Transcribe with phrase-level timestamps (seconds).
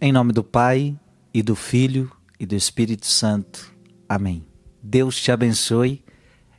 [0.00, 0.98] Em nome do Pai,
[1.32, 3.72] e do Filho, e do Espírito Santo.
[4.08, 4.44] Amém.
[4.82, 6.04] Deus te abençoe.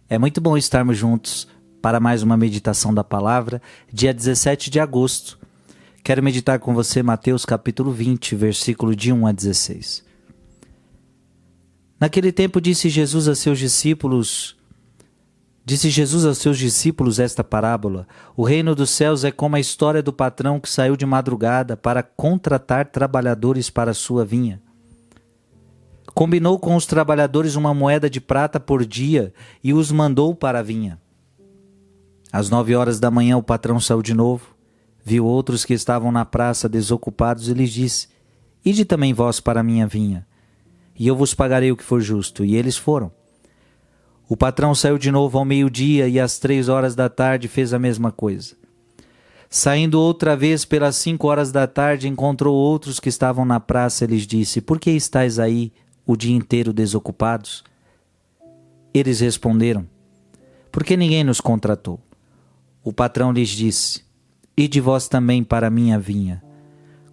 [0.09, 1.48] É muito bom estarmos juntos
[1.82, 3.61] para mais uma meditação da palavra,
[3.92, 5.37] dia 17 de agosto.
[6.03, 10.04] Quero meditar com você Mateus capítulo 20, versículo de 1 a 16.
[12.00, 14.56] Naquele tempo disse Jesus a seus discípulos:
[15.68, 18.07] Disse Jesus aos seus discípulos esta parábola:
[18.38, 22.04] O reino dos céus é como a história do patrão que saiu de madrugada para
[22.04, 24.61] contratar trabalhadores para a sua vinha.
[26.14, 29.33] Combinou com os trabalhadores uma moeda de prata por dia
[29.64, 31.01] e os mandou para a vinha.
[32.31, 34.55] Às nove horas da manhã o patrão saiu de novo,
[35.03, 38.07] viu outros que estavam na praça desocupados e lhes disse:
[38.63, 40.27] Ide também vós para a minha vinha,
[40.95, 42.45] e eu vos pagarei o que for justo.
[42.45, 43.11] E eles foram.
[44.27, 47.79] O patrão saiu de novo ao meio-dia e às três horas da tarde fez a
[47.79, 48.55] mesma coisa.
[49.49, 54.07] Saindo outra vez pelas cinco horas da tarde, encontrou outros que estavam na praça e
[54.07, 55.71] lhes disse: Por que estáis aí
[56.05, 57.63] o dia inteiro desocupados?
[58.93, 59.87] Eles responderam:
[60.71, 61.99] Porque ninguém nos contratou.
[62.84, 64.03] O patrão lhes disse:
[64.58, 66.44] Ide vós também para minha vinha.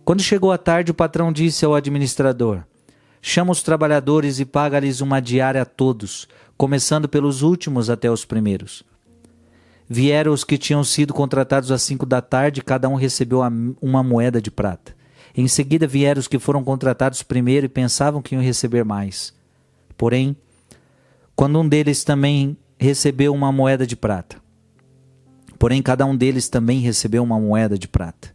[0.04, 2.64] Quando chegou a tarde, o patrão disse ao administrador:
[3.24, 8.82] Chama os trabalhadores e paga-lhes uma diária a todos, começando pelos últimos até os primeiros.
[9.88, 13.40] Vieram os que tinham sido contratados às cinco da tarde, cada um recebeu
[13.80, 14.96] uma moeda de prata.
[15.36, 19.32] Em seguida vieram os que foram contratados primeiro e pensavam que iam receber mais.
[19.96, 20.36] Porém,
[21.36, 24.36] quando um deles também recebeu uma moeda de prata.
[25.60, 28.34] Porém, cada um deles também recebeu uma moeda de prata.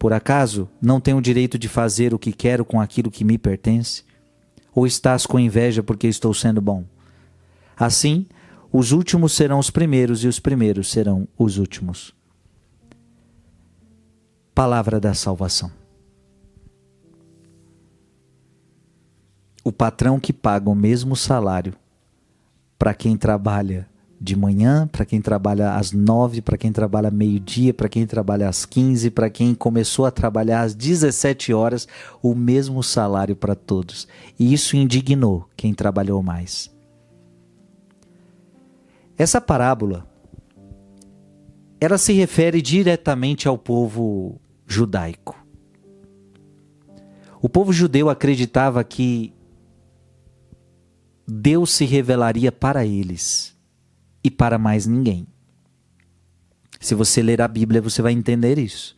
[0.00, 3.36] Por acaso não tenho o direito de fazer o que quero com aquilo que me
[3.36, 4.02] pertence?
[4.74, 6.86] Ou estás com inveja porque estou sendo bom?
[7.76, 8.26] Assim,
[8.72, 12.14] os últimos serão os primeiros e os primeiros serão os últimos.
[14.54, 15.70] Palavra da salvação.
[19.62, 21.74] O patrão que paga o mesmo salário
[22.78, 23.86] para quem trabalha
[24.20, 28.66] de manhã, para quem trabalha às nove, para quem trabalha meio-dia, para quem trabalha às
[28.66, 31.88] quinze, para quem começou a trabalhar às 17 horas,
[32.22, 34.06] o mesmo salário para todos.
[34.38, 36.70] E isso indignou quem trabalhou mais.
[39.16, 40.06] Essa parábola
[41.80, 45.34] ela se refere diretamente ao povo judaico.
[47.40, 49.32] O povo judeu acreditava que
[51.26, 53.58] Deus se revelaria para eles
[54.22, 55.26] e para mais ninguém.
[56.80, 58.96] Se você ler a Bíblia, você vai entender isso.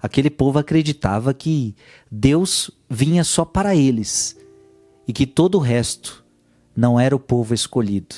[0.00, 1.74] Aquele povo acreditava que
[2.10, 4.36] Deus vinha só para eles
[5.06, 6.24] e que todo o resto
[6.76, 8.14] não era o povo escolhido.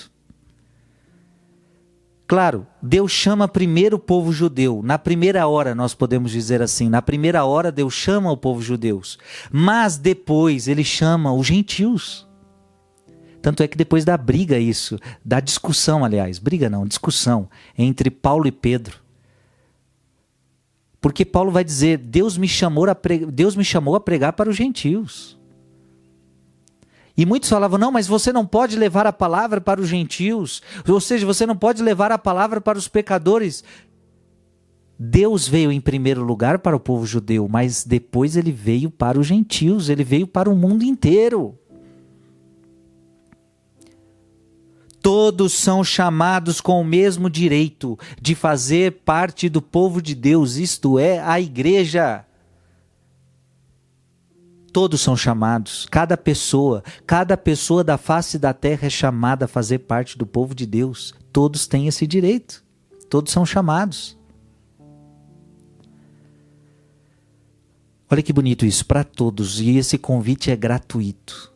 [2.27, 4.81] Claro, Deus chama primeiro o povo judeu.
[4.83, 9.03] Na primeira hora, nós podemos dizer assim, na primeira hora Deus chama o povo judeu,
[9.53, 12.27] mas depois ele chama os gentios.
[13.45, 17.47] Tanto é que depois da briga isso, da discussão, aliás, briga não, discussão
[17.77, 18.97] entre Paulo e Pedro.
[20.99, 24.49] Porque Paulo vai dizer: Deus me chamou a, pregar, Deus me chamou a pregar para
[24.49, 25.39] os gentios.
[27.15, 30.99] E muitos falavam: não, mas você não pode levar a palavra para os gentios, ou
[30.99, 33.63] seja, você não pode levar a palavra para os pecadores.
[34.99, 39.27] Deus veio em primeiro lugar para o povo judeu, mas depois ele veio para os
[39.27, 41.59] gentios, ele veio para o mundo inteiro.
[45.05, 50.99] Todos são chamados com o mesmo direito de fazer parte do povo de Deus, isto
[50.99, 52.25] é, a igreja.
[54.73, 59.81] Todos são chamados, cada pessoa, cada pessoa da face da terra é chamada a fazer
[59.81, 61.13] parte do povo de Deus.
[61.31, 62.65] Todos têm esse direito,
[63.11, 64.17] todos são chamados.
[68.11, 71.54] Olha que bonito isso, para todos, e esse convite é gratuito.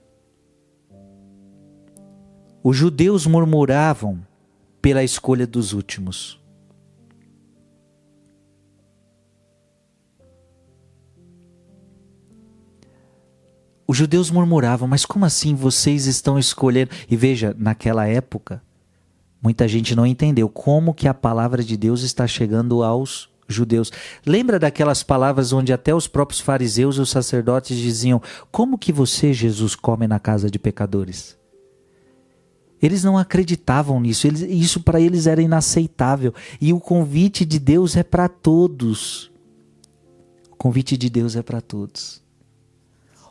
[2.70, 4.20] Os judeus murmuravam
[4.82, 6.38] pela escolha dos últimos.
[13.87, 16.91] Os judeus murmuravam, mas como assim vocês estão escolhendo?
[17.09, 18.62] E veja, naquela época,
[19.41, 23.91] muita gente não entendeu como que a palavra de Deus está chegando aos judeus.
[24.26, 28.21] Lembra daquelas palavras onde até os próprios fariseus e os sacerdotes diziam:
[28.53, 31.38] Como que você, Jesus, come na casa de pecadores?
[32.80, 36.32] Eles não acreditavam nisso, eles, isso para eles era inaceitável.
[36.60, 39.30] E o convite de Deus é para todos.
[40.50, 42.22] O convite de Deus é para todos.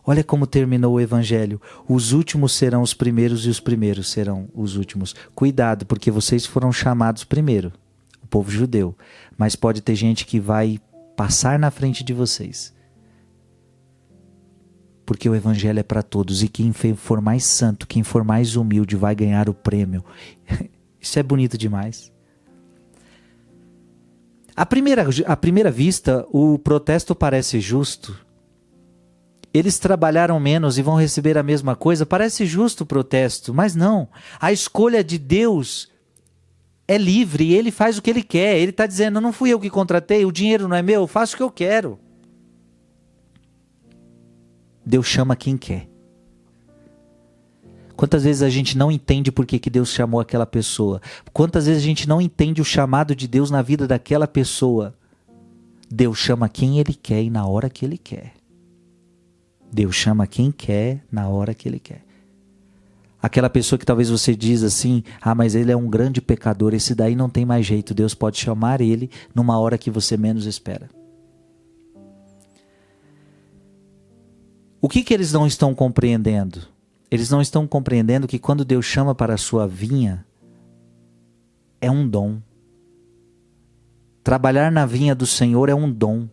[0.05, 1.61] Olha como terminou o evangelho.
[1.87, 5.13] Os últimos serão os primeiros e os primeiros serão os últimos.
[5.35, 7.73] Cuidado, porque vocês foram chamados primeiro,
[8.23, 8.95] o povo judeu.
[9.37, 10.79] Mas pode ter gente que vai
[11.15, 12.76] passar na frente de vocês
[15.07, 18.97] porque o evangelho é para todos e quem for mais santo, quem for mais humilde
[18.97, 20.03] vai ganhar o prêmio.
[20.99, 22.11] Isso é bonito demais.
[24.53, 28.19] À primeira, à primeira vista, o protesto parece justo.
[29.53, 32.05] Eles trabalharam menos e vão receber a mesma coisa.
[32.05, 34.09] Parece justo o protesto, mas não.
[34.41, 35.89] A escolha de Deus
[36.85, 38.57] é livre ele faz o que ele quer.
[38.57, 41.35] Ele está dizendo: não fui eu que contratei, o dinheiro não é meu, eu faço
[41.35, 41.97] o que eu quero.
[44.87, 45.85] Deus chama quem quer.
[47.97, 51.01] Quantas vezes a gente não entende por que, que Deus chamou aquela pessoa?
[51.33, 54.95] Quantas vezes a gente não entende o chamado de Deus na vida daquela pessoa?
[55.91, 58.31] Deus chama quem Ele quer e na hora que Ele quer.
[59.69, 62.05] Deus chama quem quer na hora que Ele quer.
[63.21, 66.95] Aquela pessoa que talvez você diz assim: ah, mas ele é um grande pecador, esse
[66.95, 67.93] daí não tem mais jeito.
[67.93, 70.87] Deus pode chamar ele numa hora que você menos espera.
[74.79, 76.67] O que, que eles não estão compreendendo?
[77.09, 80.25] Eles não estão compreendendo que quando Deus chama para a sua vinha,
[81.81, 82.41] é um dom.
[84.23, 86.27] Trabalhar na vinha do Senhor é um dom.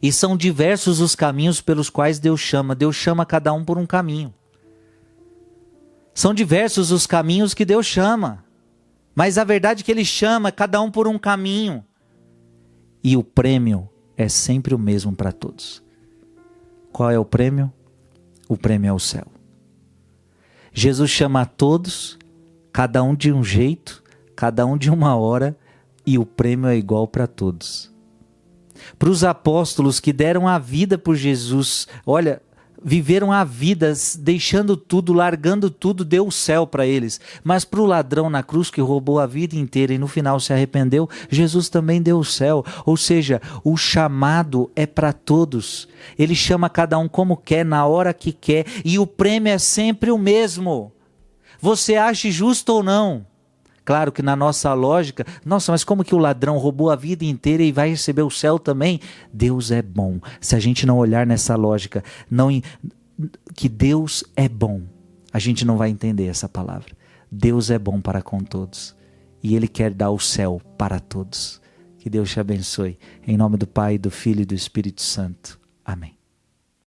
[0.00, 2.74] E são diversos os caminhos pelos quais Deus chama.
[2.74, 4.34] Deus chama cada um por um caminho.
[6.14, 8.44] São diversos os caminhos que Deus chama.
[9.14, 11.84] Mas a verdade é que Ele chama cada um por um caminho.
[13.04, 15.82] E o prêmio é sempre o mesmo para todos.
[16.92, 17.72] Qual é o prêmio?
[18.48, 19.26] O prêmio é o céu.
[20.72, 22.18] Jesus chama a todos,
[22.72, 24.02] cada um de um jeito,
[24.36, 25.56] cada um de uma hora,
[26.06, 27.90] e o prêmio é igual para todos.
[28.98, 32.42] Para os apóstolos que deram a vida por Jesus, olha,
[32.84, 37.20] viveram a vida deixando tudo, largando tudo, deu o céu para eles.
[37.42, 40.52] Mas para o ladrão na cruz que roubou a vida inteira e no final se
[40.52, 42.64] arrependeu, Jesus também deu o céu.
[42.84, 45.88] Ou seja, o chamado é para todos.
[46.18, 50.10] Ele chama cada um como quer, na hora que quer, e o prêmio é sempre
[50.10, 50.92] o mesmo.
[51.60, 53.31] Você acha justo ou não?
[53.84, 57.62] Claro que na nossa lógica, nossa, mas como que o ladrão roubou a vida inteira
[57.62, 59.00] e vai receber o céu também?
[59.32, 60.20] Deus é bom.
[60.40, 62.48] Se a gente não olhar nessa lógica, não
[63.54, 64.82] que Deus é bom,
[65.32, 66.94] a gente não vai entender essa palavra.
[67.30, 68.94] Deus é bom para com todos
[69.42, 71.60] e ele quer dar o céu para todos.
[71.98, 72.98] Que Deus te abençoe.
[73.26, 75.58] Em nome do Pai, do Filho e do Espírito Santo.
[75.84, 76.21] Amém.